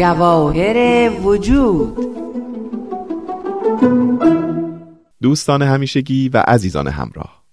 جواهر 0.00 1.10
وجود. 1.10 1.98
دوستان 5.22 5.62
همیشگی 5.62 6.28
و 6.28 6.44
عزیزان 6.46 6.88
همراه. 6.88 7.44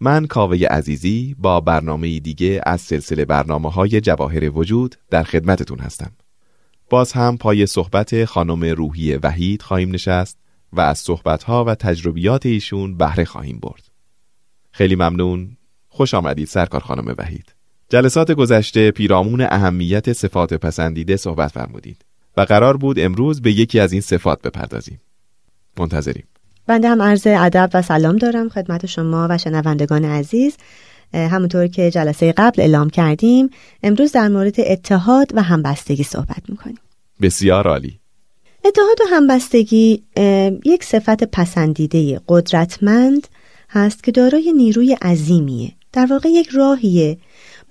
من 0.00 0.26
کاوه 0.26 0.66
عزیزی 0.70 1.36
با 1.38 1.60
برنامه 1.60 2.20
دیگه 2.20 2.60
از 2.66 2.80
سلسله 2.80 3.24
برنامه 3.24 3.70
های 3.70 4.00
جواهر 4.00 4.58
وجود 4.58 4.96
در 5.10 5.22
خدمتتون 5.22 5.78
هستم. 5.78 6.12
باز 6.90 7.12
هم 7.12 7.36
پای 7.36 7.66
صحبت 7.66 8.24
خانم 8.24 8.64
روحی 8.64 9.14
وحید 9.16 9.62
خواهیم 9.62 9.90
نشست 9.90 10.38
و 10.72 10.80
از 10.80 10.98
صحبتها 10.98 11.64
و 11.64 11.74
تجربیات 11.74 12.46
ایشون 12.46 12.96
بهره 12.96 13.24
خواهیم 13.24 13.58
برد. 13.58 13.88
خیلی 14.70 14.94
ممنون. 14.94 15.56
خوش 15.88 16.14
آمدید 16.14 16.48
سرکار 16.48 16.80
خانم 16.80 17.14
وحید. 17.18 17.54
جلسات 17.88 18.32
گذشته 18.32 18.90
پیرامون 18.90 19.40
اهمیت 19.40 20.12
صفات 20.12 20.54
پسندیده 20.54 21.16
صحبت 21.16 21.50
فرمودید 21.50 21.96
و 22.36 22.40
قرار 22.40 22.76
بود 22.76 22.98
امروز 22.98 23.42
به 23.42 23.52
یکی 23.52 23.80
از 23.80 23.92
این 23.92 24.00
صفات 24.00 24.42
بپردازیم. 24.42 25.00
منتظریم. 25.78 26.24
بنده 26.66 26.88
هم 26.88 27.02
عرض 27.02 27.26
ادب 27.26 27.70
و 27.74 27.82
سلام 27.82 28.16
دارم 28.16 28.48
خدمت 28.48 28.86
شما 28.86 29.26
و 29.30 29.38
شنوندگان 29.38 30.04
عزیز. 30.04 30.56
همونطور 31.14 31.66
که 31.66 31.90
جلسه 31.90 32.32
قبل 32.32 32.62
اعلام 32.62 32.90
کردیم 32.90 33.50
امروز 33.82 34.12
در 34.12 34.28
مورد 34.28 34.60
اتحاد 34.60 35.30
و 35.34 35.42
همبستگی 35.42 36.02
صحبت 36.02 36.42
می‌کنیم. 36.48 36.78
بسیار 37.22 37.68
عالی. 37.68 38.00
اتحاد 38.64 39.00
و 39.00 39.04
همبستگی 39.10 40.02
یک 40.64 40.84
صفت 40.84 41.24
پسندیده 41.24 42.20
قدرتمند 42.28 43.28
هست 43.70 44.04
که 44.04 44.12
دارای 44.12 44.52
نیروی 44.52 44.96
عظیمیه. 45.02 45.72
در 45.92 46.06
واقع 46.10 46.28
یک 46.28 46.48
راهیه 46.48 47.18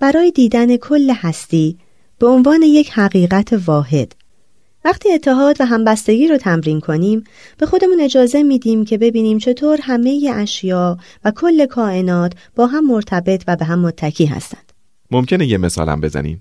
برای 0.00 0.30
دیدن 0.30 0.76
کل 0.76 1.10
هستی 1.10 1.78
به 2.18 2.26
عنوان 2.26 2.62
یک 2.62 2.90
حقیقت 2.90 3.60
واحد 3.66 4.12
وقتی 4.84 5.12
اتحاد 5.12 5.56
و 5.60 5.64
همبستگی 5.64 6.28
رو 6.28 6.36
تمرین 6.36 6.80
کنیم 6.80 7.24
به 7.58 7.66
خودمون 7.66 8.00
اجازه 8.00 8.42
میدیم 8.42 8.84
که 8.84 8.98
ببینیم 8.98 9.38
چطور 9.38 9.78
همه 9.82 10.32
اشیا 10.34 10.98
و 11.24 11.30
کل 11.30 11.66
کائنات 11.66 12.32
با 12.56 12.66
هم 12.66 12.86
مرتبط 12.86 13.44
و 13.48 13.56
به 13.56 13.64
هم 13.64 13.78
متکی 13.78 14.26
هستند. 14.26 14.72
ممکنه 15.10 15.46
یه 15.46 15.58
مثالم 15.58 16.00
بزنین؟ 16.00 16.40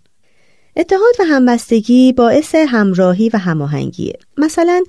اتحاد 0.75 1.15
و 1.19 1.23
همبستگی 1.23 2.13
باعث 2.13 2.55
همراهی 2.55 3.29
و 3.29 3.37
هماهنگیه. 3.37 4.13
مثلا 4.37 4.83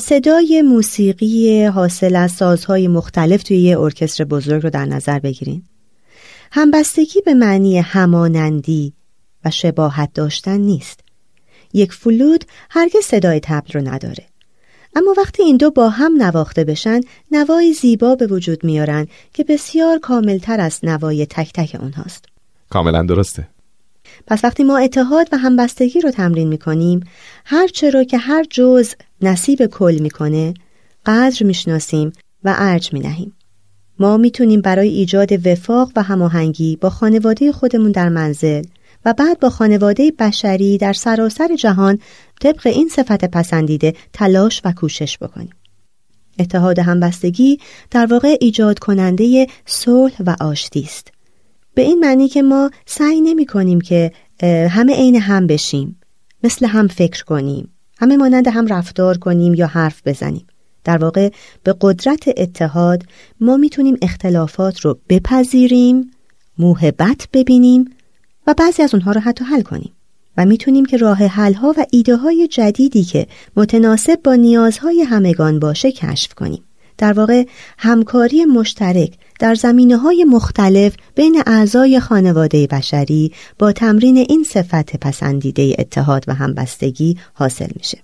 صدای 0.00 0.62
موسیقی 0.62 1.64
حاصل 1.64 2.16
از 2.16 2.32
سازهای 2.32 2.88
مختلف 2.88 3.42
توی 3.42 3.56
یه 3.56 3.80
ارکستر 3.80 4.24
بزرگ 4.24 4.62
رو 4.62 4.70
در 4.70 4.84
نظر 4.84 5.18
بگیرین. 5.18 5.62
همبستگی 6.52 7.20
به 7.20 7.34
معنی 7.34 7.78
همانندی 7.78 8.92
و 9.44 9.50
شباهت 9.50 10.10
داشتن 10.14 10.60
نیست. 10.60 11.00
یک 11.72 11.92
فلود 11.92 12.44
هرگز 12.70 13.04
صدای 13.04 13.40
تبل 13.40 13.72
رو 13.72 13.88
نداره. 13.88 14.26
اما 14.96 15.14
وقتی 15.16 15.42
این 15.42 15.56
دو 15.56 15.70
با 15.70 15.88
هم 15.88 16.22
نواخته 16.22 16.64
بشن 16.64 17.00
نوای 17.30 17.72
زیبا 17.72 18.14
به 18.14 18.26
وجود 18.26 18.64
میارن 18.64 19.06
که 19.34 19.44
بسیار 19.44 19.98
کاملتر 19.98 20.60
از 20.60 20.80
نوای 20.82 21.26
تک 21.26 21.52
تک 21.52 21.76
اونهاست. 21.80 22.24
کاملا 22.70 23.02
درسته. 23.02 23.48
پس 24.26 24.44
وقتی 24.44 24.64
ما 24.64 24.78
اتحاد 24.78 25.28
و 25.32 25.36
همبستگی 25.36 26.00
رو 26.00 26.10
تمرین 26.10 26.48
می‌کنیم 26.48 27.00
هر 27.44 27.68
چرا 27.68 28.04
که 28.04 28.18
هر 28.18 28.44
جزء 28.50 28.94
نصیب 29.22 29.66
کل 29.66 29.98
می‌کنه 30.00 30.54
قدر 31.06 31.46
می‌شناسیم 31.46 32.12
و 32.44 32.54
ارج 32.58 32.92
مینهیم. 32.92 33.36
ما 34.00 34.16
می‌تونیم 34.16 34.60
برای 34.60 34.88
ایجاد 34.88 35.46
وفاق 35.46 35.92
و 35.96 36.02
هماهنگی 36.02 36.76
با 36.76 36.90
خانواده 36.90 37.52
خودمون 37.52 37.90
در 37.90 38.08
منزل 38.08 38.64
و 39.04 39.12
بعد 39.12 39.40
با 39.40 39.50
خانواده 39.50 40.12
بشری 40.18 40.78
در 40.78 40.92
سراسر 40.92 41.56
جهان 41.56 41.98
طبق 42.40 42.66
این 42.66 42.88
صفت 42.88 43.24
پسندیده 43.24 43.94
تلاش 44.12 44.62
و 44.64 44.72
کوشش 44.72 45.18
بکنیم. 45.18 45.50
اتحاد 46.38 46.78
همبستگی 46.78 47.58
در 47.90 48.06
واقع 48.06 48.36
ایجاد 48.40 48.78
کننده 48.78 49.46
صلح 49.66 50.22
و 50.26 50.36
آشتی 50.40 50.80
است. 50.80 51.12
به 51.74 51.82
این 51.82 52.00
معنی 52.00 52.28
که 52.28 52.42
ما 52.42 52.70
سعی 52.86 53.20
نمی 53.20 53.46
کنیم 53.46 53.80
که 53.80 54.12
همه 54.70 54.94
عین 54.94 55.16
هم 55.16 55.46
بشیم، 55.46 56.00
مثل 56.44 56.66
هم 56.66 56.88
فکر 56.88 57.24
کنیم، 57.24 57.72
همه 57.98 58.16
مانند 58.16 58.48
هم 58.48 58.66
رفتار 58.66 59.18
کنیم 59.18 59.54
یا 59.54 59.66
حرف 59.66 60.02
بزنیم. 60.06 60.46
در 60.84 60.98
واقع 60.98 61.30
به 61.62 61.74
قدرت 61.80 62.28
اتحاد 62.36 63.02
ما 63.40 63.56
می‌تونیم 63.56 63.96
اختلافات 64.02 64.80
رو 64.80 64.98
بپذیریم، 65.08 66.10
موهبت 66.58 67.28
ببینیم 67.32 67.84
و 68.46 68.54
بعضی 68.54 68.82
از 68.82 68.94
اونها 68.94 69.12
رو 69.12 69.20
حتی 69.20 69.44
حل 69.44 69.62
کنیم 69.62 69.92
و 70.36 70.46
می‌تونیم 70.46 70.84
که 70.84 70.96
راه 70.96 71.18
حلها 71.18 71.74
و 71.76 71.84
ایده 71.90 72.16
های 72.16 72.48
جدیدی 72.48 73.04
که 73.04 73.26
متناسب 73.56 74.18
با 74.24 74.34
نیازهای 74.34 75.02
همگان 75.02 75.58
باشه 75.58 75.92
کشف 75.92 76.34
کنیم. 76.34 76.62
در 76.98 77.12
واقع 77.12 77.44
همکاری 77.78 78.44
مشترک 78.44 79.12
در 79.38 79.54
زمینه 79.54 79.96
های 79.96 80.24
مختلف 80.24 80.94
بین 81.14 81.42
اعضای 81.46 82.00
خانواده 82.00 82.66
بشری 82.66 83.32
با 83.58 83.72
تمرین 83.72 84.16
این 84.16 84.44
صفت 84.44 84.96
پسندیده 84.96 85.76
اتحاد 85.78 86.24
و 86.28 86.34
همبستگی 86.34 87.16
حاصل 87.34 87.68
میشه. 87.76 87.98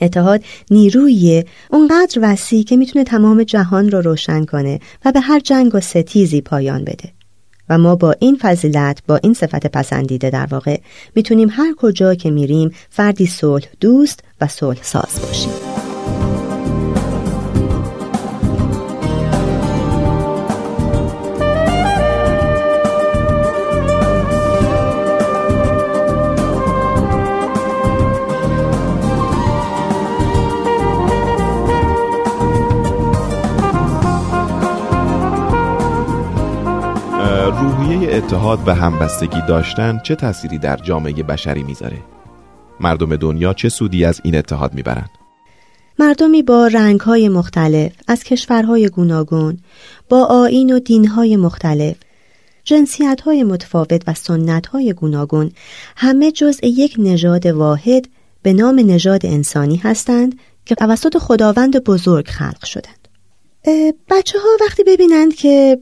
اتحاد 0.00 0.44
نیرویی 0.70 1.44
اونقدر 1.70 2.18
وسیع 2.22 2.64
که 2.64 2.76
می‌تونه 2.76 3.04
تمام 3.04 3.42
جهان 3.42 3.90
رو 3.90 4.00
روشن 4.00 4.44
کنه 4.44 4.80
و 5.04 5.12
به 5.12 5.20
هر 5.20 5.40
جنگ 5.40 5.74
و 5.74 5.80
ستیزی 5.80 6.40
پایان 6.40 6.84
بده. 6.84 7.12
و 7.68 7.78
ما 7.78 7.96
با 7.96 8.14
این 8.18 8.38
فضیلت 8.40 9.02
با 9.06 9.16
این 9.16 9.34
صفت 9.34 9.66
پسندیده 9.66 10.30
در 10.30 10.46
واقع 10.50 10.80
می‌تونیم 11.14 11.48
هر 11.52 11.74
کجا 11.76 12.14
که 12.14 12.30
میریم 12.30 12.70
فردی 12.90 13.26
صلح 13.26 13.66
دوست 13.80 14.20
و 14.40 14.46
صلح 14.46 14.82
ساز 14.82 15.20
باشیم 15.26 15.52
اتحاد 38.28 38.68
و 38.68 38.74
همبستگی 38.74 39.40
داشتن 39.48 40.00
چه 40.04 40.14
تأثیری 40.14 40.58
در 40.58 40.76
جامعه 40.76 41.22
بشری 41.22 41.62
می‌ذاره؟ 41.62 41.96
مردم 42.80 43.16
دنیا 43.16 43.52
چه 43.52 43.68
سودی 43.68 44.04
از 44.04 44.20
این 44.24 44.36
اتحاد 44.36 44.74
می‌برند؟ 44.74 45.10
مردمی 45.98 46.42
با 46.42 46.66
رنگهای 46.66 47.28
مختلف 47.28 47.92
از 48.08 48.24
کشورهای 48.24 48.88
گوناگون 48.88 49.58
با 50.08 50.24
آین 50.24 50.74
و 50.74 50.78
دینهای 50.78 51.36
مختلف 51.36 51.96
جنسیتهای 52.64 53.44
متفاوت 53.44 54.02
و 54.06 54.14
سنتهای 54.14 54.92
گوناگون 54.92 55.52
همه 55.96 56.32
جزء 56.32 56.66
یک 56.66 56.96
نژاد 56.98 57.46
واحد 57.46 58.08
به 58.42 58.52
نام 58.52 58.78
نژاد 58.78 59.26
انسانی 59.26 59.76
هستند 59.76 60.38
که 60.66 60.74
توسط 60.74 61.18
خداوند 61.18 61.84
بزرگ 61.84 62.28
خلق 62.28 62.64
شدند 62.64 63.08
بچه 64.10 64.38
ها 64.38 64.48
وقتی 64.60 64.84
ببینند 64.84 65.34
که 65.34 65.78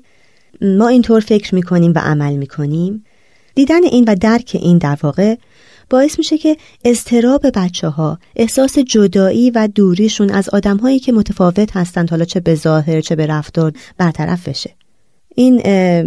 ما 0.61 0.89
اینطور 0.89 1.21
فکر 1.21 1.55
می‌کنیم 1.55 1.93
و 1.97 1.99
عمل 1.99 2.37
می‌کنیم. 2.37 3.05
دیدن 3.55 3.85
این 3.85 4.05
و 4.09 4.15
درک 4.15 4.57
این 4.61 4.79
در 4.79 4.99
واقع 5.03 5.35
باعث 5.91 6.19
میشه 6.19 6.39
که 6.39 6.57
اضطراب 6.85 7.47
بچه 7.55 7.89
ها 7.89 8.19
احساس 8.37 8.79
جدایی 8.79 9.51
و 9.51 9.69
دوریشون 9.75 10.31
از 10.31 10.49
آدم 10.49 10.77
هایی 10.77 10.99
که 10.99 11.13
متفاوت 11.13 11.77
هستند 11.77 12.11
حالا 12.11 12.25
چه 12.25 12.41
به 12.41 12.55
ظاهر 12.55 13.01
چه 13.01 13.17
به 13.17 13.27
رفتار 13.27 13.73
برطرف 13.99 14.49
بشه. 14.49 14.75
این 15.35 15.57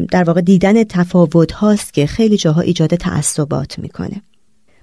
در 0.05 0.23
واقع 0.23 0.41
دیدن 0.41 0.83
تفاوت 0.83 1.51
هاست 1.51 1.93
که 1.93 2.05
خیلی 2.05 2.37
جاها 2.37 2.61
ایجاد 2.61 2.95
تعصبات 2.95 3.79
می‌کنه. 3.79 4.21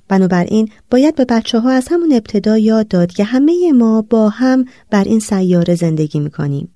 بنابراین 0.08 0.68
باید 0.90 1.14
به 1.14 1.24
بچه 1.24 1.58
ها 1.58 1.70
از 1.70 1.88
همون 1.90 2.12
ابتدا 2.12 2.58
یاد 2.58 2.88
داد 2.88 3.12
که 3.12 3.24
همه 3.24 3.72
ما 3.72 4.02
با 4.02 4.28
هم 4.28 4.64
بر 4.90 5.04
این 5.04 5.20
سیاره 5.20 5.74
زندگی 5.74 6.20
می‌کنیم. 6.20 6.68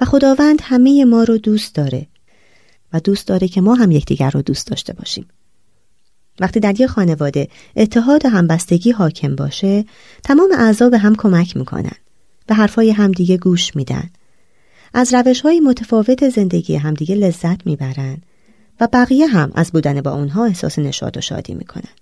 و 0.00 0.04
خداوند 0.04 0.60
همه 0.62 1.04
ما 1.04 1.22
رو 1.22 1.38
دوست 1.38 1.74
داره. 1.74 2.06
و 2.92 3.00
دوست 3.00 3.26
داره 3.26 3.48
که 3.48 3.60
ما 3.60 3.74
هم 3.74 3.90
یکدیگر 3.90 4.30
رو 4.30 4.42
دوست 4.42 4.66
داشته 4.66 4.92
باشیم. 4.92 5.26
وقتی 6.40 6.60
در 6.60 6.80
یک 6.80 6.86
خانواده 6.86 7.48
اتحاد 7.76 8.26
و 8.26 8.28
همبستگی 8.28 8.90
حاکم 8.90 9.36
باشه 9.36 9.84
تمام 10.22 10.48
اعضا 10.58 10.88
به 10.88 10.98
هم 10.98 11.16
کمک 11.16 11.56
می‌کنن. 11.56 11.96
به 12.46 12.54
حرفای 12.54 12.90
همدیگه 12.90 13.36
گوش 13.36 13.76
میدن. 13.76 14.10
از 14.94 15.14
روش 15.14 15.40
های 15.40 15.60
متفاوت 15.60 16.28
زندگی 16.28 16.76
همدیگه 16.76 17.14
لذت 17.14 17.66
می‌برن 17.66 18.18
و 18.80 18.88
بقیه 18.92 19.26
هم 19.26 19.52
از 19.54 19.72
بودن 19.72 20.00
با 20.00 20.10
اونها 20.10 20.44
احساس 20.44 20.78
نشاد 20.78 21.16
و 21.16 21.20
شادی 21.20 21.54
می‌کنن. 21.54 21.94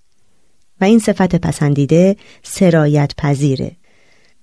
و 0.81 0.85
این 0.85 0.99
صفت 0.99 1.37
پسندیده 1.37 2.17
سرایت 2.43 3.13
پذیره. 3.17 3.77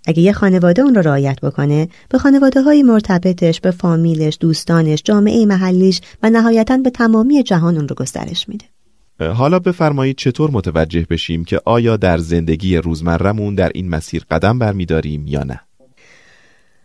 اگه 0.08 0.20
یه 0.20 0.34
خانواده 0.34 0.82
اون 0.82 0.96
رو 0.96 1.02
رعایت 1.02 1.42
بکنه 1.42 1.88
به 2.10 2.18
خانواده 2.18 2.62
های 2.62 2.84
مرتبطش 2.84 3.62
به 3.62 3.72
فامیلش 3.72 4.38
دوستانش 4.40 5.02
جامعه 5.06 5.46
محلیش 5.46 6.02
و 6.24 6.30
نهایتا 6.30 6.78
به 6.78 6.90
تمامی 6.90 7.44
جهان 7.44 7.76
اون 7.76 7.88
رو 7.88 7.96
گسترش 7.96 8.50
میده. 8.50 8.66
حالا 9.20 9.60
بفرمایید 9.60 10.18
چطور 10.18 10.52
متوجه 10.52 11.06
بشیم 11.10 11.46
که 11.46 11.62
آیا 11.66 11.98
در 11.98 12.18
زندگی 12.18 12.78
روزمرهمون 12.78 13.56
در 13.56 13.72
این 13.76 13.90
مسیر 13.90 14.26
قدم 14.32 14.60
برمیداریم 14.60 15.28
یا 15.28 15.44
نه؟ 15.44 15.60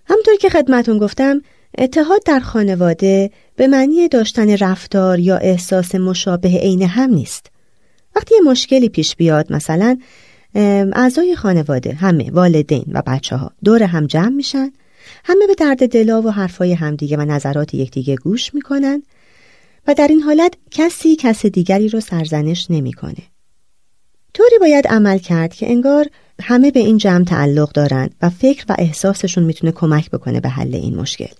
همطور 0.06 0.37
که 0.40 0.50
خدمتون 0.50 0.99
گفتم 0.99 1.40
اتحاد 1.78 2.22
در 2.26 2.40
خانواده 2.40 3.31
به 3.56 3.67
معنی 3.67 4.08
داشتن 4.08 4.56
رفتار 4.56 5.19
یا 5.19 5.37
احساس 5.37 5.94
مشابه 5.94 6.49
عین 6.49 6.82
هم 6.82 7.11
نیست. 7.11 7.46
وقتی 8.17 8.34
یه 8.34 8.40
مشکلی 8.50 8.88
پیش 8.88 9.17
بیاد 9.17 9.52
مثلا 9.52 9.99
اعضای 10.55 11.37
خانواده 11.37 11.94
همه 11.94 12.31
والدین 12.31 12.85
و 12.93 13.02
بچه 13.06 13.37
ها 13.37 13.52
دور 13.64 13.82
هم 13.82 14.06
جمع 14.06 14.29
میشن 14.29 14.73
همه 15.25 15.47
به 15.47 15.55
درد 15.55 15.88
دلا 15.88 16.23
و 16.23 16.31
حرفای 16.31 16.73
همدیگه 16.73 17.17
و 17.17 17.20
نظرات 17.20 17.75
یکدیگه 17.75 18.17
گوش 18.17 18.55
می‌کنن 18.55 19.02
و 19.87 19.94
در 19.94 20.08
این 20.08 20.20
حالت 20.20 20.55
کسی 20.70 21.17
کس 21.17 21.47
دیگری 21.47 21.88
رو 21.88 22.00
سرزنش 22.00 22.67
نمی‌کنه. 22.70 23.23
طوری 24.35 24.58
باید 24.61 24.87
عمل 24.87 25.19
کرد 25.19 25.55
که 25.55 25.70
انگار 25.70 26.06
همه 26.43 26.70
به 26.70 26.81
این 26.81 26.99
جمع 26.99 27.25
تعلق 27.25 27.73
دارند 27.73 28.14
و 28.23 28.31
فکر 28.31 28.64
و 28.69 28.76
احساسشون 28.79 29.44
می‌تونه 29.44 29.73
کمک 29.73 30.11
بکنه 30.11 30.41
به 30.41 30.49
حل 30.49 30.75
این 30.75 30.96
مشکل. 30.96 31.35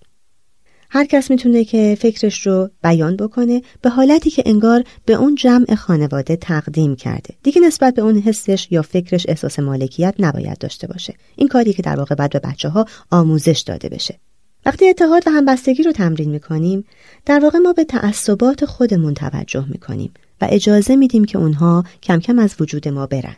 هر 0.93 1.05
کس 1.05 1.31
می‌تونه 1.31 1.65
که 1.65 1.97
فکرش 2.01 2.47
رو 2.47 2.71
بیان 2.83 3.17
بکنه 3.17 3.63
به 3.83 3.91
حالتی 3.91 4.31
که 4.31 4.43
انگار 4.47 4.85
به 5.05 5.13
اون 5.13 5.35
جمع 5.35 5.75
خانواده 5.75 6.37
تقدیم 6.37 6.97
کرده. 6.97 7.35
دیگه 7.43 7.61
نسبت 7.61 7.95
به 7.95 8.03
اون 8.03 8.19
حسش 8.19 8.69
یا 8.71 8.83
فکرش 8.83 9.27
احساس 9.29 9.59
مالکیت 9.59 10.15
نباید 10.19 10.59
داشته 10.59 10.87
باشه. 10.87 11.15
این 11.37 11.49
کاری 11.49 11.73
که 11.73 11.83
در 11.83 11.97
واقع 11.97 12.15
بعد 12.15 12.33
به 12.33 12.39
بچه 12.39 12.69
ها 12.69 12.87
آموزش 13.11 13.61
داده 13.67 13.89
بشه. 13.89 14.19
وقتی 14.67 14.89
اتحاد 14.89 15.23
و 15.27 15.31
همبستگی 15.31 15.83
رو 15.83 15.93
تمرین 15.93 16.31
می‌کنیم 16.31 16.85
در 17.27 17.41
واقع 17.41 17.59
ما 17.59 17.73
به 17.73 17.85
تعصبات 17.85 18.65
خودمون 18.65 19.15
توجه 19.15 19.65
می‌کنیم 19.69 20.13
و 20.41 20.47
اجازه 20.51 20.97
میدیم 20.97 21.25
که 21.25 21.39
اونها 21.39 21.85
کم 22.03 22.21
کم 22.21 22.39
از 22.39 22.55
وجود 22.61 22.89
ما 22.89 23.07
برن. 23.07 23.37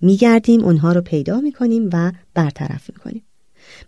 میگردیم 0.00 0.64
اونها 0.64 0.92
رو 0.92 1.00
پیدا 1.00 1.40
می‌کنیم 1.40 1.90
و 1.92 2.12
برطرف 2.34 2.90
می‌کنیم. 2.90 3.22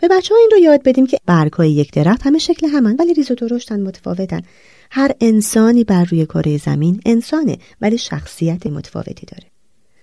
به 0.01 0.09
بچه 0.09 0.35
ها 0.35 0.41
این 0.41 0.51
رو 0.53 0.59
یاد 0.59 0.83
بدیم 0.83 1.07
که 1.07 1.19
برگهای 1.27 1.71
یک 1.71 1.93
درخت 1.93 2.27
همه 2.27 2.39
شکل 2.39 2.67
همن 2.67 2.97
ولی 2.99 3.15
ریز 3.15 3.31
و 3.31 3.35
درشتن 3.35 3.81
متفاوتن. 3.81 4.43
هر 4.91 5.13
انسانی 5.21 5.85
بر 5.85 6.05
روی 6.05 6.27
کره 6.27 6.59
زمین 6.59 7.01
انسانه 7.07 7.59
ولی 7.81 7.99
شخصیت 7.99 8.67
متفاوتی 8.67 9.27
داره. 9.27 9.51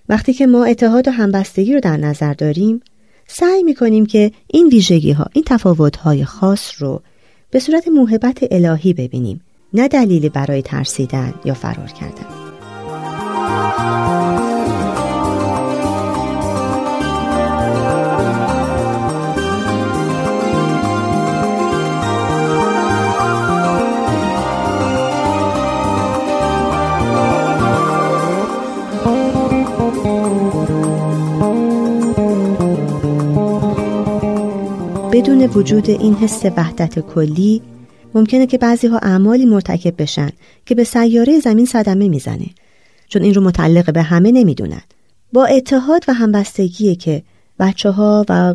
وقتی 0.08 0.32
که 0.32 0.46
ما 0.46 0.64
اتحاد 0.64 1.08
و 1.08 1.10
همبستگی 1.10 1.74
رو 1.74 1.80
در 1.80 1.96
نظر 1.96 2.34
داریم 2.34 2.80
سعی 3.26 3.62
می‌کنیم 3.62 4.06
که 4.06 4.32
این 4.46 4.68
ویژگی 4.68 5.12
ها 5.12 5.26
این 5.32 5.44
تفاوت 5.46 5.96
های 5.96 6.24
خاص 6.24 6.82
رو 6.82 7.02
به 7.50 7.60
صورت 7.60 7.88
موهبت 7.88 8.38
الهی 8.50 8.92
ببینیم 8.92 9.40
نه 9.72 9.88
دلیلی 9.88 10.28
برای 10.28 10.62
ترسیدن 10.62 11.34
یا 11.44 11.54
فرار 11.54 11.88
کردن 11.88 12.47
بدون 35.18 35.42
وجود 35.42 35.90
این 35.90 36.14
حس 36.14 36.44
وحدت 36.56 36.98
کلی 36.98 37.62
ممکنه 38.14 38.46
که 38.46 38.58
بعضی 38.58 38.86
ها 38.86 38.98
اعمالی 38.98 39.46
مرتکب 39.46 40.02
بشن 40.02 40.30
که 40.66 40.74
به 40.74 40.84
سیاره 40.84 41.40
زمین 41.40 41.66
صدمه 41.66 42.08
می‌زنه 42.08 42.46
چون 43.08 43.22
این 43.22 43.34
رو 43.34 43.42
متعلق 43.42 43.92
به 43.92 44.02
همه 44.02 44.32
نمی‌دونن 44.32 44.80
با 45.32 45.44
اتحاد 45.44 46.04
و 46.08 46.12
همبستگی 46.12 46.96
که 46.96 47.22
بچه 47.58 47.90
ها 47.90 48.24
و 48.28 48.54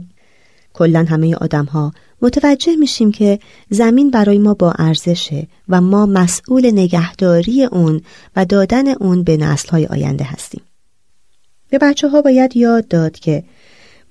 کلا 0.73 1.05
همه 1.09 1.35
آدم 1.35 1.65
ها 1.65 1.93
متوجه 2.21 2.75
میشیم 2.75 3.11
که 3.11 3.39
زمین 3.69 4.11
برای 4.11 4.37
ما 4.37 4.53
با 4.53 4.71
ارزشه 4.71 5.47
و 5.69 5.81
ما 5.81 6.05
مسئول 6.05 6.71
نگهداری 6.71 7.63
اون 7.63 8.01
و 8.35 8.45
دادن 8.45 8.87
اون 8.87 9.23
به 9.23 9.37
نسل 9.37 9.69
های 9.69 9.85
آینده 9.85 10.23
هستیم. 10.23 10.61
به 11.69 11.77
بچه 11.77 12.09
ها 12.09 12.21
باید 12.21 12.57
یاد 12.57 12.87
داد 12.87 13.19
که 13.19 13.43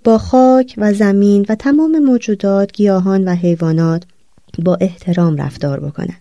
با 0.05 0.19
خاک 0.19 0.75
و 0.79 0.93
زمین 0.93 1.47
و 1.49 1.55
تمام 1.55 1.99
موجودات 1.99 2.73
گیاهان 2.73 3.25
و 3.25 3.35
حیوانات 3.35 4.05
با 4.59 4.79
احترام 4.81 5.37
رفتار 5.37 5.81
بکنن. 5.81 6.17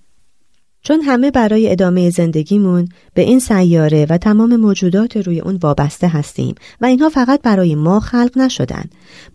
چون 0.84 1.02
همه 1.02 1.32
برای 1.32 1.72
ادامه 1.72 2.10
زندگیمون 2.10 2.90
به 3.14 3.22
این 3.22 3.40
سیاره 3.40 4.06
و 4.10 4.18
تمام 4.18 4.56
موجودات 4.56 5.18
روی 5.18 5.40
اون 5.40 5.56
وابسته 5.56 6.08
هستیم 6.08 6.56
و 6.82 6.86
اینها 6.86 7.10
فقط 7.10 7.42
برای 7.42 7.76
ما 7.76 8.00
خلق 8.00 8.38
نشدن. 8.38 8.84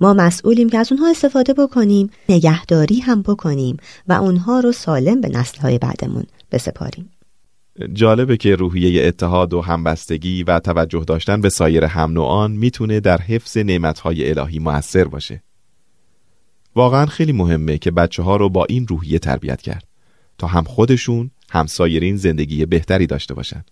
ما 0.01 0.15
مسئولیم 0.15 0.69
که 0.69 0.79
از 0.79 0.93
اونها 0.93 1.11
استفاده 1.11 1.55
بکنیم، 1.55 2.11
نگهداری 2.29 3.01
هم 3.01 3.23
بکنیم 3.23 3.77
و 4.09 4.13
اونها 4.13 4.61
رو 4.61 4.73
سالم 4.73 5.21
به 5.21 5.29
نسلهای 5.29 5.79
بعدمون 5.79 6.25
بسپاریم. 6.53 7.11
جالبه 7.93 8.37
که 8.37 8.57
روحیه 8.57 9.07
اتحاد 9.07 9.55
و 9.55 9.61
همبستگی 9.61 10.43
و 10.43 10.59
توجه 10.59 11.05
داشتن 11.05 11.41
به 11.41 11.49
سایر 11.49 11.85
هم 11.85 12.13
نوعان 12.13 12.53
می‌تونه 12.53 13.01
در 13.01 13.19
حفظ 13.21 13.57
نعمتهای 13.57 14.31
الهی 14.31 14.59
موثر 14.59 15.05
باشه. 15.05 15.43
واقعا 16.75 17.07
خیلی 17.07 17.33
مهمه 17.33 17.79
که 17.79 17.91
بچه 17.91 18.23
ها 18.23 18.37
رو 18.37 18.49
با 18.49 18.65
این 18.65 18.87
روحیه 18.87 19.19
تربیت 19.19 19.63
کرد 19.63 19.85
تا 20.39 20.47
هم 20.47 20.65
خودشون 20.65 21.31
هم 21.51 21.67
سایرین 21.67 22.17
زندگی 22.17 22.67
بهتری 22.67 23.07
داشته 23.07 23.35
باشن. 23.35 23.65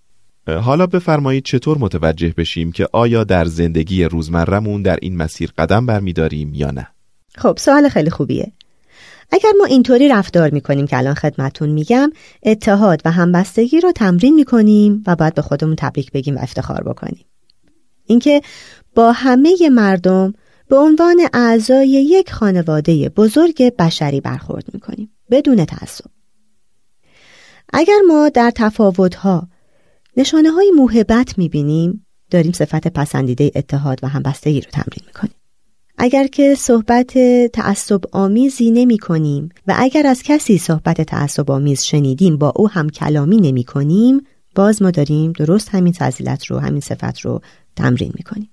حالا 0.48 0.86
بفرمایید 0.86 1.44
چطور 1.44 1.78
متوجه 1.78 2.34
بشیم 2.36 2.72
که 2.72 2.88
آیا 2.92 3.24
در 3.24 3.44
زندگی 3.44 4.04
روزمرهمون 4.04 4.82
در 4.82 4.98
این 5.02 5.16
مسیر 5.16 5.52
قدم 5.58 5.86
برمیداریم 5.86 6.54
یا 6.54 6.70
نه؟ 6.70 6.86
خب 7.36 7.56
سوال 7.58 7.88
خیلی 7.88 8.10
خوبیه. 8.10 8.52
اگر 9.34 9.52
ما 9.58 9.64
اینطوری 9.64 10.08
رفتار 10.08 10.50
می‌کنیم 10.50 10.86
که 10.86 10.98
الان 10.98 11.14
خدمتون 11.14 11.68
میگم 11.68 12.12
اتحاد 12.42 13.02
و 13.04 13.10
همبستگی 13.10 13.80
رو 13.80 13.92
تمرین 13.92 14.34
می‌کنیم 14.34 15.04
و 15.06 15.16
باید 15.16 15.34
به 15.34 15.42
خودمون 15.42 15.76
تبریک 15.76 16.12
بگیم 16.12 16.36
و 16.36 16.38
افتخار 16.42 16.82
بکنیم. 16.82 17.24
اینکه 18.06 18.42
با 18.94 19.12
همه 19.12 19.68
مردم 19.72 20.34
به 20.68 20.76
عنوان 20.76 21.16
اعضای 21.32 21.88
یک 21.88 22.32
خانواده 22.32 23.08
بزرگ 23.08 23.76
بشری 23.76 24.20
برخورد 24.20 24.64
می‌کنیم 24.72 25.10
بدون 25.30 25.64
تعصب. 25.64 26.04
اگر 27.72 27.98
ما 28.08 28.28
در 28.28 28.52
تفاوتها 28.54 29.48
نشانه 30.16 30.50
های 30.50 30.72
موهبت 30.76 31.38
می‌بینیم 31.38 32.06
داریم 32.30 32.52
صفت 32.52 32.88
پسندیده 32.88 33.50
اتحاد 33.54 34.00
و 34.02 34.08
همبستگی 34.08 34.60
رو 34.60 34.70
تمرین 34.70 35.04
می‌کنیم. 35.06 35.34
اگر 35.98 36.26
که 36.26 36.54
صحبت 36.54 37.18
تعصب 37.46 38.00
آمیزی 38.12 38.70
نمی 38.70 38.98
کنیم 38.98 39.48
و 39.66 39.74
اگر 39.78 40.06
از 40.06 40.22
کسی 40.22 40.58
صحبت 40.58 41.00
تعصب 41.00 41.50
آمیز 41.50 41.82
شنیدیم 41.82 42.36
با 42.36 42.52
او 42.56 42.68
هم 42.68 42.90
کلامی 42.90 43.36
نمی 43.36 43.64
کنیم 43.64 44.20
باز 44.54 44.82
ما 44.82 44.90
داریم 44.90 45.32
درست 45.32 45.68
همین 45.68 45.92
فضیلت 45.92 46.46
رو 46.46 46.58
همین 46.58 46.80
صفت 46.80 47.20
رو 47.20 47.40
تمرین 47.76 48.12
می 48.14 48.22
کنیم. 48.22 48.50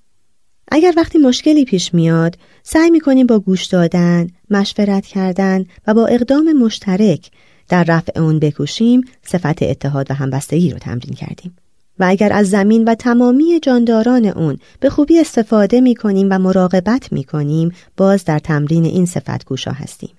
اگر 0.71 0.93
وقتی 0.97 1.17
مشکلی 1.17 1.65
پیش 1.65 1.93
میاد 1.93 2.37
سعی 2.63 2.89
می 2.89 2.99
کنیم 2.99 3.27
با 3.27 3.39
گوش 3.39 3.65
دادن، 3.65 4.27
مشورت 4.49 5.05
کردن 5.05 5.65
و 5.87 5.93
با 5.93 6.05
اقدام 6.05 6.53
مشترک 6.53 7.31
در 7.69 7.83
رفع 7.83 8.19
اون 8.19 8.39
بکوشیم 8.39 9.01
صفت 9.23 9.63
اتحاد 9.63 10.11
و 10.11 10.13
همبستگی 10.13 10.69
رو 10.69 10.77
تمرین 10.77 11.13
کردیم. 11.13 11.55
و 12.01 12.03
اگر 12.07 12.33
از 12.33 12.49
زمین 12.49 12.83
و 12.83 12.95
تمامی 12.95 13.59
جانداران 13.59 14.25
اون 14.25 14.57
به 14.79 14.89
خوبی 14.89 15.19
استفاده 15.19 15.81
می 15.81 15.95
کنیم 15.95 16.27
و 16.31 16.39
مراقبت 16.39 17.13
می 17.13 17.23
کنیم 17.23 17.71
باز 17.97 18.25
در 18.25 18.39
تمرین 18.39 18.85
این 18.85 19.05
صفت 19.05 19.45
گوشا 19.45 19.71
هستیم. 19.71 20.09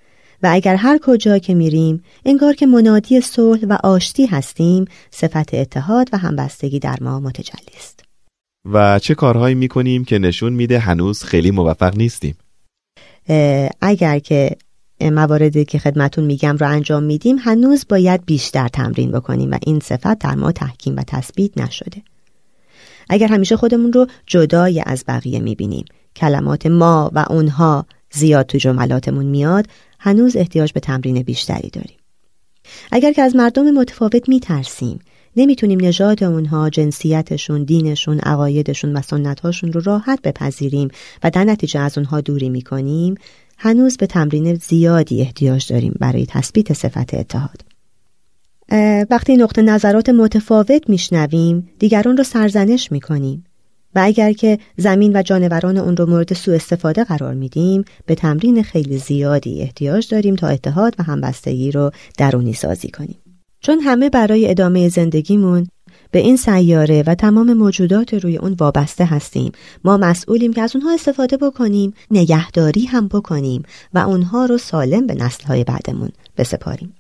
و 0.43 0.49
اگر 0.53 0.77
هر 0.77 0.99
کجا 1.03 1.39
که 1.39 1.55
میریم 1.55 2.05
انگار 2.25 2.55
که 2.55 2.67
منادی 2.67 3.21
صلح 3.21 3.61
و 3.69 3.79
آشتی 3.85 4.27
هستیم 4.27 4.85
صفت 5.11 5.55
اتحاد 5.55 6.09
و 6.13 6.19
همبستگی 6.19 6.79
در 6.79 6.97
ما 7.01 7.21
متجلی 7.21 7.77
است. 7.77 8.05
و 8.73 8.99
چه 8.99 9.15
کارهایی 9.15 9.55
می 9.55 9.69
کنیم 9.69 10.05
که 10.05 10.19
نشون 10.19 10.53
میده 10.53 10.79
هنوز 10.79 11.23
خیلی 11.23 11.51
موفق 11.51 11.97
نیستیم؟ 11.97 12.37
اگر 13.81 14.19
که 14.19 14.57
مواردی 15.11 15.65
که 15.65 15.79
خدمتون 15.79 16.25
میگم 16.25 16.57
رو 16.57 16.69
انجام 16.69 17.03
میدیم 17.03 17.37
هنوز 17.39 17.87
باید 17.89 18.27
بیشتر 18.27 18.69
تمرین 18.69 19.11
بکنیم 19.11 19.51
و 19.51 19.59
این 19.67 19.81
صفت 19.81 20.19
در 20.19 20.35
ما 20.35 20.53
تحکیم 20.53 20.97
و 20.97 21.03
تثبیت 21.07 21.59
نشده. 21.59 22.03
اگر 23.09 23.29
همیشه 23.29 23.57
خودمون 23.57 23.93
رو 23.93 24.07
جدای 24.27 24.83
از 24.87 25.05
بقیه 25.09 25.41
می‌بینیم 25.41 25.85
کلمات 26.17 26.67
ما 26.67 27.11
و 27.15 27.27
اونها 27.31 27.87
زیاد 28.11 28.47
تو 28.47 28.59
جملاتمون 28.59 29.27
میاد 29.27 29.67
هنوز 29.99 30.37
احتیاج 30.37 30.73
به 30.73 30.81
تمرین 30.81 31.23
بیشتری 31.23 31.71
داریم. 31.71 31.97
اگر 32.93 33.13
که 33.13 33.23
از 33.23 33.37
مردم 33.37 33.71
متفاوت 33.71 34.29
میترسیم 34.29 34.99
نمی‌تونیم 35.37 35.85
نژاد 35.85 36.25
اونها 36.25 36.71
جنسیتشون 36.71 37.65
دینشون 37.65 38.19
عقایدشون 38.19 38.97
و 38.97 39.03
سنتهاشون 39.03 39.73
رو 39.73 39.81
راحت 39.81 40.23
بپذیریم 40.23 40.89
و 41.23 41.31
در 41.31 41.45
نتیجه 41.45 41.81
از 41.81 41.99
اونها 41.99 42.21
دوری 42.21 42.49
می‌کنیم 42.49 43.15
هنوز 43.65 43.97
به 43.97 44.07
تمرین 44.07 44.55
زیادی 44.55 45.21
احتیاج 45.21 45.73
داریم 45.73 45.95
برای 46.01 46.27
تثبیت 46.27 46.73
صفت 46.73 47.15
اتحاد. 47.15 47.61
وقتی 49.11 49.37
نقطه 49.37 49.63
نظرات 49.63 50.09
متفاوت 50.09 50.91
میشنویم 50.91 51.71
دیگران 51.79 52.17
رو 52.17 52.25
سرزنش 52.25 52.93
می‌کنیم 52.93 53.45
و 53.95 54.01
اگر 54.05 54.33
که 54.33 54.59
زمین 54.77 55.17
و 55.17 55.23
جانوران 55.23 55.77
اون 55.79 55.97
رو 55.97 56.07
مورد 56.07 56.35
سوء 56.35 56.55
استفاده 56.55 57.05
قرار 57.05 57.35
میدیم 57.35 57.85
به 58.07 58.15
تمرین 58.15 58.63
خیلی 58.63 58.99
زیادی 58.99 59.63
احتیاج 59.63 60.09
داریم 60.09 60.37
تا 60.37 60.49
اتحاد 60.49 60.95
و 60.99 61.03
همبستگی 61.03 61.71
رو 61.71 61.91
درونی 62.19 62.53
سازی 62.53 62.89
کنیم 62.89 63.19
چون 63.61 63.81
همه 63.81 64.11
برای 64.11 64.51
ادامه 64.51 64.89
زندگیمون 64.89 65.67
به 66.13 66.19
این 66.19 66.37
سیاره 66.37 67.03
و 67.07 67.15
تمام 67.15 67.53
موجودات 67.53 68.15
روی 68.15 68.37
اون 68.37 68.53
وابسته 68.53 69.05
هستیم. 69.05 69.53
ما 69.85 69.97
مسئولیم 69.97 70.53
که 70.53 70.63
از 70.63 70.77
اونها 70.77 70.95
استفاده 70.95 71.37
بکنیم 71.37 71.95
نگهداری 72.11 72.85
هم 72.85 73.09
بکنیم 73.09 73.63
و 73.95 73.99
اونها 73.99 74.47
رو 74.47 74.59
سالم 74.59 75.07
به 75.07 75.15
نسلهای 75.15 75.65
بعدمون 75.65 76.09
بسپاریم. 76.37 76.95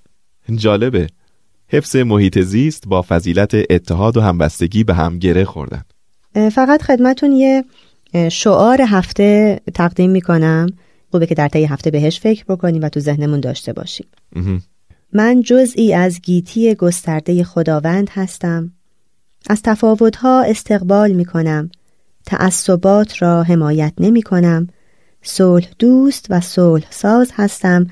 جالبه. 0.55 1.07
حفظ 1.69 1.97
محیط 1.97 2.41
زیست 2.41 2.89
با 2.89 3.03
فضیلت 3.03 3.55
اتحاد 3.71 4.17
و 4.17 4.21
همبستگی 4.21 4.85
به 4.85 4.95
هم 4.95 5.19
گره 5.19 5.45
خوردن. 5.45 5.83
فقط 6.51 6.83
خدمتون 6.83 7.33
یه 7.33 7.65
شعار 8.31 8.83
هفته 8.83 9.61
تقدیم 9.75 10.11
می‌کنم. 10.11 10.67
خوبه 11.11 11.27
که 11.27 11.35
در 11.35 11.49
طی 11.49 11.65
هفته 11.65 11.91
بهش 11.91 12.21
فکر 12.21 12.45
بکنیم 12.49 12.83
و 12.83 12.89
تو 12.89 13.01
ذهنمون 13.01 13.41
داشته 13.41 13.73
باشیم. 13.73 14.07
من 15.13 15.43
جزئی 15.43 15.95
از 15.95 16.21
گیتی 16.21 16.75
گسترده 16.75 17.45
خداوند 17.45 18.11
هستم. 18.13 18.73
از 19.51 19.63
تفاوتها 19.63 20.43
استقبال 20.43 21.13
می 21.13 21.25
کنم 21.25 21.71
تعصبات 22.27 23.23
را 23.23 23.43
حمایت 23.43 23.93
نمی 23.99 24.23
کنم 24.23 24.67
صلح 25.23 25.69
دوست 25.79 26.27
و 26.31 26.41
صلح 26.41 26.87
ساز 26.91 27.31
هستم 27.35 27.87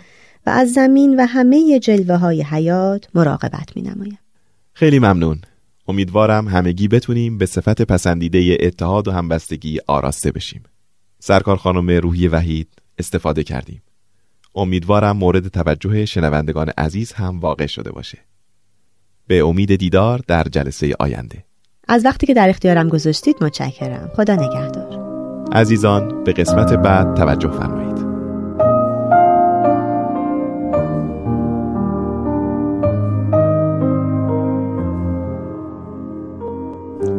و 0.47 0.51
از 0.51 0.73
زمین 0.73 1.21
و 1.21 1.27
همه 1.27 1.79
جلوه 1.79 2.17
های 2.17 2.43
حیات 2.43 3.09
مراقبت 3.15 3.77
می 3.77 3.83
نمایم. 3.83 4.19
خیلی 4.73 4.99
ممنون. 4.99 5.41
امیدوارم 5.89 6.49
همگی 6.49 6.89
بتونیم 6.89 7.39
به 7.39 7.47
صفت 7.47 7.83
پسندیده 7.83 8.59
اتحاد 8.61 9.09
و 9.09 9.13
همبستگی 9.13 9.81
آراسته 9.87 10.33
بشیم. 10.33 10.63
سرکار 11.19 11.57
خانم 11.57 11.91
روحی 11.91 12.29
وحید 12.29 12.69
استفاده 12.99 13.45
کردیم. 13.45 13.83
امیدوارم 14.55 15.17
مورد 15.17 15.49
توجه 15.49 16.07
شنوندگان 16.07 16.69
عزیز 16.79 17.13
هم 17.13 17.41
واقع 17.41 17.67
شده 17.67 17.93
باشه. 17.93 18.19
به 19.31 19.45
امید 19.45 19.77
دیدار 19.77 20.21
در 20.29 20.43
جلسه 20.43 20.95
آینده. 21.01 21.45
از 21.89 22.05
وقتی 22.05 22.27
که 22.27 22.35
در 22.35 22.49
اختیارم 22.49 22.89
گذاشتید 22.89 23.37
متشکرم. 23.41 24.11
خدا 24.17 24.35
نگهدار. 24.35 24.99
عزیزان 25.53 26.25
به 26.25 26.33
قسمت 26.33 26.73
بعد 26.73 27.17
توجه 27.17 27.51
فرمایید. 27.51 27.97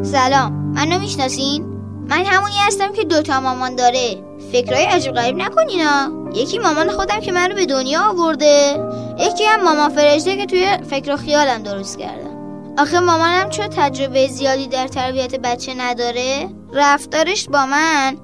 سلام. 0.04 0.54
منو 0.76 1.00
می‌شناسین؟ 1.00 1.66
من 2.10 2.24
همونی 2.26 2.56
هستم 2.68 2.94
که 2.94 3.04
دوتا 3.04 3.42
مامان 3.42 3.76
داره. 3.76 4.31
فکرای 4.52 4.86
عجیب 4.86 5.14
غریب 5.14 5.36
نکنینا 5.36 6.12
یکی 6.34 6.60
مامان 6.60 6.90
خودم 6.90 7.20
که 7.20 7.32
منو 7.32 7.56
به 7.56 7.66
دنیا 7.66 8.02
آورده. 8.02 8.78
یکی 9.20 9.44
هم 9.44 9.64
مامان 9.64 9.90
فرشته 9.90 10.38
که 10.38 10.46
توی 10.46 10.78
فکر 10.90 11.14
و 11.14 11.18
خیالم 11.18 11.64
درست 11.64 12.00
کردم 12.00 12.32
آخه 12.78 13.00
مامانم 13.00 13.50
چون 13.50 13.68
تجربه 13.68 14.28
زیادی 14.28 14.68
در 14.68 14.88
تربیت 14.88 15.36
بچه 15.36 15.74
نداره 15.74 16.50
رفتارش 16.74 17.50
با 17.50 17.66
من. 17.66 18.18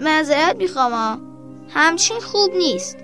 معذرت 0.00 0.56
می‌خوام 0.56 1.20
همچین 1.74 2.20
خوب 2.20 2.50
نیست. 2.56 2.96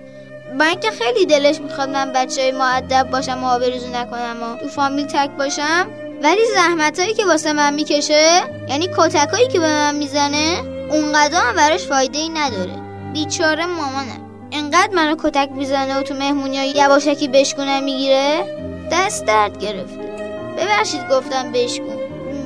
با 0.59 0.65
اینکه 0.65 0.91
خیلی 0.91 1.25
دلش 1.25 1.61
می‌خواد 1.61 1.89
من 1.89 2.13
بچه 2.13 2.51
معدب 2.51 3.09
باشم 3.11 3.43
و 3.43 3.47
آبروزو 3.47 3.87
نکنم 3.87 4.35
و 4.43 4.57
تو 4.61 4.67
فامیل 4.67 5.05
تک 5.05 5.29
باشم. 5.29 5.87
ولی 6.23 6.41
زحمت 6.55 6.99
هایی 6.99 7.13
که 7.13 7.25
واسه 7.25 7.53
من 7.53 7.73
می‌کشه 7.73 8.41
یعنی 8.69 8.89
کتکایی 8.97 9.47
که 9.47 9.59
به 9.59 9.67
من 9.67 9.95
می‌زنه 9.95 10.72
اونقدر 10.93 11.41
هم 11.41 11.55
براش 11.55 11.87
فایده 11.87 12.19
ای 12.19 12.29
نداره. 12.29 12.81
بیچاره 13.13 13.65
مامانم. 13.65 14.49
انقدر 14.51 14.93
منو 14.93 15.15
کتک 15.19 15.49
می‌زنه 15.51 15.99
و 15.99 16.01
تو 16.01 16.13
مهمونی 16.13 16.57
های 16.57 16.69
یواشکی 16.69 17.27
بشکونم 17.27 17.83
می‌گیره؟ 17.83 18.45
دست 18.91 19.25
درد 19.25 19.57
گرفته. 19.59 20.13
ببخشید 20.57 21.09
گفتم 21.11 21.51
بشکون. 21.51 21.97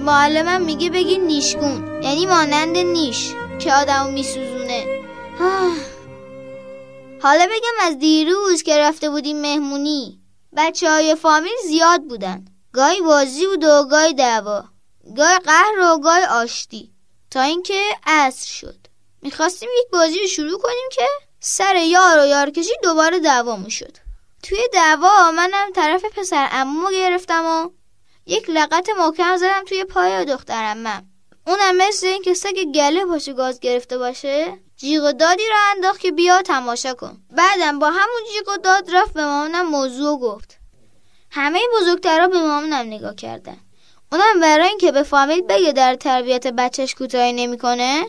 معلمم 0.02 0.62
میگه 0.62 0.90
بگی 0.90 1.18
نیشکون. 1.18 2.04
یعنی 2.04 2.26
مانند 2.26 2.78
نیش 2.78 3.34
که 3.60 3.74
آدمو 3.74 4.12
میسوزونه. 4.12 4.86
حالا 7.22 7.46
بگم 7.46 7.88
از 7.88 8.00
دیروز 8.00 8.64
که 8.64 8.78
رفته 8.78 9.10
بودیم 9.10 9.42
مهمونی 9.42 10.20
بچه 10.58 10.90
های 10.90 11.16
فامیل 11.16 11.52
زیاد 11.68 12.02
بودن. 12.04 12.46
گاهی 12.74 13.02
بازی 13.02 13.46
بود 13.46 13.64
و 13.64 13.88
گاهی 13.92 14.14
دعوا. 14.14 14.64
گاهی 15.18 15.38
قهر 15.38 15.80
و 15.80 16.00
گاهی 16.00 16.24
آشتی. 16.24 16.97
تا 17.32 17.42
اینکه 17.42 17.84
عصر 18.06 18.48
شد. 18.48 18.78
می‌خواستیم 19.22 19.70
یک 19.80 19.92
بازی 19.92 20.20
رو 20.20 20.28
شروع 20.28 20.60
کنیم 20.62 20.90
که 20.92 21.08
سر 21.40 21.76
یار 21.76 22.20
و 22.20 22.26
یار 22.26 22.50
کشی 22.50 22.74
دوباره 22.84 23.20
دعوامون 23.20 23.70
شد. 23.70 23.98
توی 24.44 24.60
دعوا 24.74 25.32
منم 25.32 25.72
طرف 25.76 26.06
پسر 26.06 26.50
امومو 26.52 26.92
گرفتم 26.92 27.46
و 27.46 27.70
یک 28.26 28.50
لغت 28.50 28.90
محکم 28.90 29.38
زدم 29.38 29.64
توی 29.68 29.84
پای 29.84 30.26
دخترم 30.26 30.78
من. 30.78 31.06
اونم 31.48 31.78
مثل 31.78 32.08
این 32.08 32.22
که 32.22 32.34
سگ 32.34 32.64
گله 32.76 33.06
پاشو 33.06 33.34
گاز 33.34 33.60
گرفته 33.60 33.98
باشه 33.98 34.58
جیغ 34.78 35.04
و 35.04 35.12
دادی 35.12 35.44
رو 35.48 35.56
انداخت 35.76 36.00
که 36.00 36.12
بیا 36.12 36.42
تماشا 36.42 36.94
کن. 36.94 37.18
بعدم 37.30 37.80
با 37.80 37.90
همون 37.90 38.22
جیغ 38.34 38.50
و 38.50 38.58
داد 38.58 38.96
رفت 38.96 39.14
به 39.14 39.26
مامانم 39.26 39.66
موضوع 39.66 40.20
گفت. 40.20 40.58
همه 41.32 41.60
بزرگترها 41.78 42.28
به 42.28 42.40
مامانم 42.40 42.94
نگاه 42.94 43.16
کردن. 43.16 43.58
اونم 44.12 44.40
برای 44.42 44.68
اینکه 44.68 44.92
به 44.92 45.04
فامیل 45.04 45.42
بگه 45.42 45.72
در 45.72 45.96
تربیت 45.96 46.48
بچهش 46.48 46.96
کوتاهی 46.96 47.34
نمی‌کنه 47.34 48.06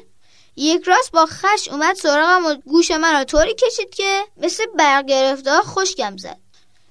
یک 0.57 0.83
راست 0.85 1.13
با 1.13 1.27
خش 1.27 1.69
اومد 1.69 1.97
سراغم 1.97 2.47
و 2.47 2.55
گوش 2.55 2.91
من 2.91 3.19
رو 3.19 3.25
طوری 3.25 3.55
کشید 3.55 3.95
که 3.95 4.25
مثل 4.37 4.67
برق 4.79 5.05
گرفته 5.05 5.51
خوشگم 5.51 6.17
زد. 6.17 6.39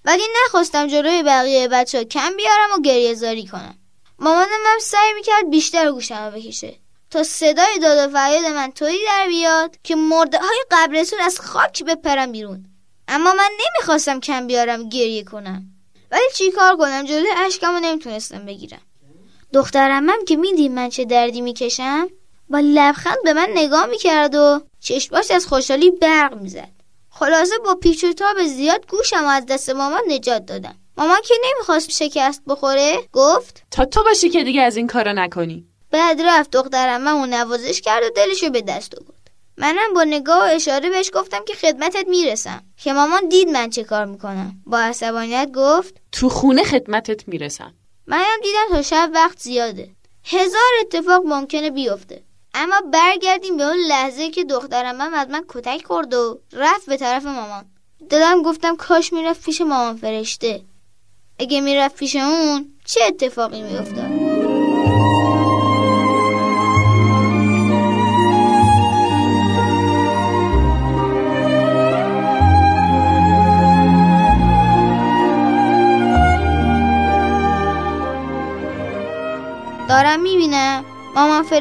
ولی 0.06 0.24
نخواستم 0.46 0.88
جلوی 0.88 1.24
بقیه 1.24 1.68
بچه 1.68 2.06
کم 2.06 2.38
بیارم 2.38 2.70
و 2.78 2.82
گریه 2.82 3.14
زاری 3.14 3.48
کنم. 3.48 3.78
مامانم 4.20 4.66
هم 4.66 4.80
سعی 4.80 5.14
می‌کرد 5.14 5.50
بیشتر 5.50 5.92
گوشم 5.92 6.24
رو 6.24 6.32
بکشه. 6.32 6.76
تا 7.12 7.24
صدای 7.24 7.80
داد 7.82 8.10
و 8.10 8.14
فریاد 8.14 8.46
من 8.46 8.72
طوری 8.72 8.98
در 9.06 9.28
بیاد 9.28 9.78
که 9.84 9.96
مرده 9.96 10.40
های 10.40 10.58
قبرستون 10.72 11.20
از 11.20 11.40
خاک 11.40 11.84
بپرم 11.84 12.32
بیرون. 12.32 12.66
اما 13.08 13.34
من 13.34 13.50
نمی‌خواستم 13.60 14.20
کم 14.20 14.48
بیارم 14.48 14.90
گریه 14.90 15.24
کنم. 15.24 15.64
ولی 16.12 16.24
چیکار 16.36 16.78
کنم؟ 16.78 17.06
جلوی 17.06 17.32
اشکم 17.38 17.74
رو 17.74 17.80
نمی‌تونستم 17.80 18.46
بگیرم. 18.46 18.82
دخترم 19.54 20.10
هم 20.10 20.26
که 20.26 20.36
میدیم 20.36 20.74
من 20.74 20.90
چه 20.90 21.06
دردی 21.06 21.42
می‌کشم؟ 21.42 22.08
با 22.50 22.60
لبخند 22.60 23.18
به 23.24 23.34
من 23.34 23.48
نگاه 23.54 23.86
می‌کرد 23.86 24.36
و 24.36 24.62
چشماش 24.80 25.32
از 25.32 25.48
خوشحالی 25.48 25.92
برق 25.92 26.42
می‌زد. 26.42 26.72
خلاصه 27.10 27.58
با 27.66 27.76
پیچ 27.76 28.04
و 28.04 28.14
تاب 28.14 28.44
زیاد 28.44 28.88
گوشم 28.88 29.26
از 29.26 29.46
دست 29.46 29.70
مامان 29.70 30.02
نجات 30.08 30.46
دادم 30.46 30.76
مامان 30.98 31.22
که 31.28 31.34
نمی‌خواست 31.44 31.92
شکست 31.92 32.42
بخوره 32.48 32.98
گفت 33.14 33.64
تا 33.72 33.86
تو 33.86 34.04
باشی 34.04 34.30
که 34.30 34.44
دیگه 34.44 34.62
از 34.62 34.78
این 34.78 34.88
کارا 34.88 35.12
نکنی. 35.12 35.68
بعد 35.92 36.22
رفت 36.22 36.52
دخترم 36.52 37.08
اون 37.08 37.34
نوازش 37.34 37.82
کرد 37.82 38.04
و 38.04 38.10
دلشو 38.16 38.50
به 38.50 38.62
دست 38.62 38.96
آورد. 38.96 39.32
منم 39.58 39.94
با 39.94 40.04
نگاه 40.04 40.40
و 40.40 40.56
اشاره 40.56 40.90
بهش 40.90 41.12
گفتم 41.14 41.46
که 41.48 41.54
خدمتت 41.54 42.08
می‌رسم. 42.08 42.64
که 42.78 42.94
مامان 42.94 43.30
دید 43.30 43.50
من 43.50 43.70
چه 43.70 43.84
کار 43.84 44.06
می‌کنم. 44.06 44.52
با 44.66 44.80
عصبانیت 44.80 45.52
گفت 45.56 45.96
تو 46.12 46.30
خونه 46.30 46.64
خدمتت 46.64 47.28
می‌رسم. 47.28 47.74
منم 48.08 48.40
دیدم 48.44 48.76
تا 48.76 48.82
شب 48.82 49.12
وقت 49.14 49.40
زیاده. 49.40 49.90
هزار 50.26 50.72
اتفاق 50.82 51.26
ممکنه 51.26 51.70
بیفته. 51.70 52.24
اما 52.54 52.82
برگردیم 52.94 53.58
به 53.58 53.64
اون 53.64 53.78
لحظه 53.88 54.30
که 54.30 54.44
دخترم 54.44 55.02
هم 55.02 55.14
از 55.14 55.30
من 55.30 55.46
کتک 55.48 55.86
خورد 55.86 56.14
و 56.14 56.40
رفت 56.54 56.86
به 56.86 56.98
طرف 56.98 57.26
مامان. 57.26 57.66
دلم 58.10 58.42
گفتم 58.42 58.76
کاش 58.76 59.14
می‌رفت 59.14 59.46
پیش 59.46 59.62
مامان 59.62 59.98
فرشته. 59.98 60.62
اگه 61.40 61.62
می‌رفت 61.62 61.96
پیش 61.96 62.16
اون 62.16 62.74
چه 62.86 63.00
اتفاقی 63.08 63.62
میافتاد؟ 63.62 64.17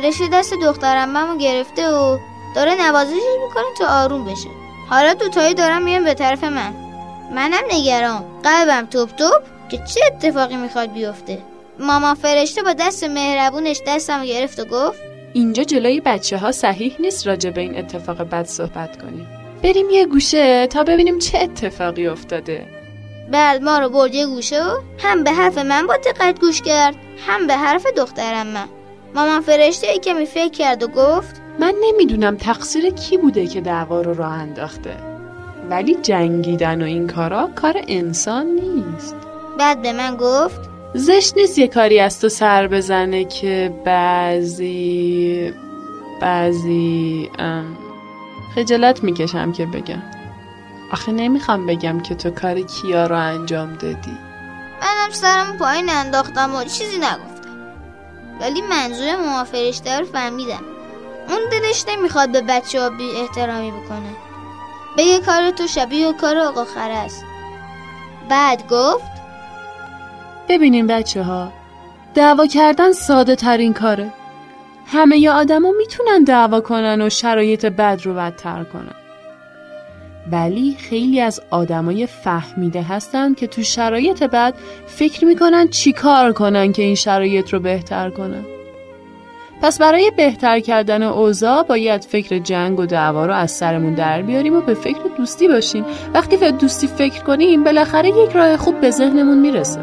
فرشته 0.00 0.28
دست 0.28 0.54
دخترم 0.54 1.08
ممو 1.08 1.38
گرفته 1.38 1.88
و 1.88 2.18
داره 2.54 2.74
نوازشش 2.74 3.22
می‌کنه 3.48 3.64
تا 3.78 3.86
آروم 3.86 4.24
بشه. 4.24 4.48
حالا 4.90 5.14
دوتایی 5.14 5.54
دارم 5.54 5.82
میان 5.82 6.04
به 6.04 6.14
طرف 6.14 6.44
من. 6.44 6.74
منم 7.34 7.62
نگران. 7.70 8.24
قلبم 8.42 8.86
توپ 8.86 9.10
توپ 9.10 9.42
که 9.68 9.76
چه 9.76 10.00
اتفاقی 10.06 10.56
می‌خواد 10.56 10.92
بیفته. 10.92 11.38
مامان 11.78 12.14
فرشته 12.14 12.62
با 12.62 12.72
دست 12.72 13.04
مهربونش 13.04 13.80
دستم 13.86 14.24
گرفت 14.24 14.60
و 14.60 14.64
گفت 14.64 14.98
اینجا 15.32 15.62
جلوی 15.62 16.00
بچه 16.00 16.38
ها 16.38 16.52
صحیح 16.52 16.96
نیست 16.98 17.26
راجع 17.26 17.50
به 17.50 17.60
این 17.60 17.78
اتفاق 17.78 18.22
بد 18.22 18.46
صحبت 18.46 19.02
کنیم. 19.02 19.26
بریم 19.62 19.90
یه 19.90 20.06
گوشه 20.06 20.66
تا 20.66 20.82
ببینیم 20.82 21.18
چه 21.18 21.38
اتفاقی 21.38 22.06
افتاده. 22.06 22.66
بعد 23.30 23.62
ما 23.62 23.78
رو 23.78 23.88
برد 23.88 24.14
یه 24.14 24.26
گوشه 24.26 24.64
و 24.64 24.80
هم 24.98 25.24
به 25.24 25.32
حرف 25.32 25.58
من 25.58 25.86
با 25.86 25.96
دقت 25.96 26.40
گوش 26.40 26.62
کرد 26.62 26.94
هم 27.26 27.46
به 27.46 27.56
حرف 27.56 27.86
دخترم 27.86 28.46
من. 28.46 28.68
مامان 29.14 29.40
فرشته 29.40 29.86
ای 29.86 29.98
کمی 29.98 30.26
فکر 30.26 30.50
کرد 30.50 30.82
و 30.82 30.88
گفت 30.88 31.42
من 31.58 31.74
نمی‌دونم 31.82 32.36
تقصیر 32.36 32.90
کی 32.90 33.16
بوده 33.16 33.46
که 33.46 33.60
دعوا 33.60 34.00
رو 34.00 34.14
راه 34.14 34.32
انداخته. 34.32 34.96
ولی 35.70 35.94
جنگیدن 35.94 36.82
و 36.82 36.84
این 36.84 37.06
کارا 37.06 37.50
کار 37.54 37.74
انسان 37.88 38.46
نیست. 38.46 39.16
بعد 39.58 39.82
به 39.82 39.92
من 39.92 40.16
گفت 40.16 40.60
زشت 40.94 41.36
نیست 41.36 41.58
یه 41.58 41.68
کاری 41.68 42.00
از 42.00 42.20
تو 42.20 42.28
سر 42.28 42.66
بزنه 42.66 43.24
که 43.24 43.74
بعضی 43.84 45.52
بعضی 46.20 47.30
ام، 47.38 47.76
خجالت 48.54 49.04
می‌کشم 49.04 49.52
که 49.52 49.66
بگم. 49.66 50.02
آخه 50.92 51.12
نمی‌خوام 51.12 51.66
بگم 51.66 52.00
که 52.00 52.14
تو 52.14 52.30
کار 52.30 52.60
کیا 52.60 53.06
رو 53.06 53.16
انجام 53.16 53.74
دادی. 53.74 54.18
منم 54.82 55.10
سرم 55.12 55.58
پایین 55.58 55.90
انداختم 55.90 56.54
و 56.54 56.64
چیزی 56.64 56.96
نگفتم. 56.96 57.35
ولی 58.40 58.62
منظور 58.62 59.16
مامان 59.16 59.44
فرشته 59.44 60.04
فهمیدم. 60.04 60.62
اون 61.28 61.40
دلش 61.52 61.84
نمی‌خواد 61.88 62.32
به 62.32 62.40
بچه 62.40 62.80
ها 62.80 62.90
بی 62.90 63.10
احترامی 63.10 63.70
بکنه. 63.70 64.16
بگه 64.98 65.20
کار 65.20 65.50
تو 65.50 65.66
شبیه 65.66 66.08
و 66.08 66.12
کار 66.12 66.38
آقا 66.38 66.64
خره 66.64 66.94
است. 66.94 67.24
بعد 68.28 68.68
گفت 68.68 69.16
ببینین 70.48 70.86
بچه 70.86 71.22
ها 71.22 71.52
دعوا 72.14 72.46
کردن 72.46 72.92
ساده 72.92 73.36
ترین 73.36 73.74
کاره. 73.74 74.12
همه 74.86 75.18
ی 75.18 75.28
آدما 75.28 75.72
می‌تونن 75.78 76.24
دعوا 76.24 76.60
کنن 76.60 77.02
و 77.02 77.10
شرایط 77.10 77.66
بد 77.66 78.00
رو 78.04 78.14
بدتر 78.14 78.64
کنن. 78.64 79.05
ولی 80.32 80.76
خیلی 80.78 81.20
از 81.20 81.40
آدمای 81.50 82.06
فهمیده 82.06 82.82
هستن 82.82 83.34
که 83.34 83.46
تو 83.46 83.62
شرایط 83.62 84.22
بد 84.22 84.54
فکر 84.86 85.24
می‌کنن 85.24 85.68
چی 85.68 85.92
کار 85.92 86.32
کنن 86.32 86.72
که 86.72 86.82
این 86.82 86.94
شرایط 86.94 87.50
رو 87.50 87.60
بهتر 87.60 88.10
کنن. 88.10 88.44
پس 89.62 89.78
برای 89.78 90.12
بهتر 90.16 90.60
کردن 90.60 91.02
اوضاع 91.02 91.62
باید 91.62 92.04
فکر 92.04 92.38
جنگ 92.38 92.80
و 92.80 92.86
دعوا 92.86 93.26
رو 93.26 93.34
از 93.34 93.50
سرمون 93.50 93.94
در 93.94 94.22
بیاریم 94.22 94.56
و 94.56 94.60
به 94.60 94.74
فکر 94.74 95.02
دوستی 95.16 95.48
باشیم. 95.48 95.84
وقتی 96.14 96.36
به 96.36 96.52
دوستی 96.52 96.86
فکر 96.86 97.22
کنیم 97.22 97.64
بالاخره 97.64 98.08
یک 98.08 98.30
راه 98.30 98.56
خوب 98.56 98.80
به 98.80 98.90
ذهنمون 98.90 99.38
می‌رسه. 99.38 99.80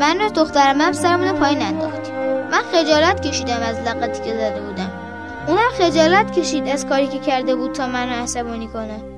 من 0.00 0.20
و 0.20 0.30
دخترم 0.30 0.80
هم 0.80 0.92
سرمون 0.92 1.32
پایین 1.32 1.62
انداختیم. 1.62 2.14
من 2.50 2.62
خجالت 2.72 3.28
کشیدم 3.28 3.60
از 3.62 3.76
لقتی 3.86 4.22
که 4.22 4.36
زده 4.36 4.60
بودم. 4.60 4.90
اونم 5.48 5.70
خجالت 5.78 6.38
کشید 6.38 6.68
از 6.68 6.86
کاری 6.86 7.06
که 7.06 7.18
کرده 7.18 7.54
بود 7.54 7.72
تا 7.72 7.86
منو 7.86 8.22
عصبانی 8.22 8.66
کنه. 8.66 9.15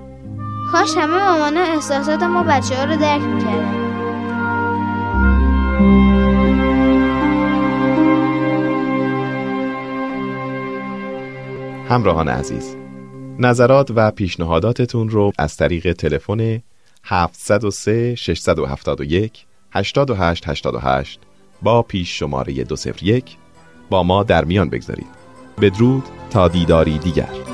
کاش 0.73 0.97
همه 0.97 1.17
مامانا 1.17 1.61
احساسات 1.61 2.23
ما 2.23 2.43
بچه 2.43 2.77
ها 2.77 2.85
رو 2.85 2.97
درک 2.97 3.23
می‌کردن. 3.23 3.89
همراهان 11.89 12.29
عزیز 12.29 12.77
نظرات 13.39 13.91
و 13.95 14.11
پیشنهاداتتون 14.11 15.09
رو 15.09 15.33
از 15.39 15.57
طریق 15.57 15.93
تلفن 15.93 16.63
703 17.05 18.15
671 18.15 19.47
8888 19.73 21.21
با 21.63 21.83
پیش 21.83 22.19
شماره 22.19 22.65
201 22.65 23.37
با 23.91 24.03
ما 24.03 24.23
در 24.23 24.45
میان 24.45 24.69
بگذارید. 24.69 25.07
بدرود 25.61 26.05
تا 26.31 26.49
دیداری 26.49 26.99
دیگر. 26.99 27.48